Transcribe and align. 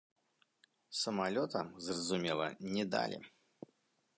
Самалёта, 1.01 1.61
зразумела, 1.89 2.49
не 2.77 2.83
далі. 2.97 3.19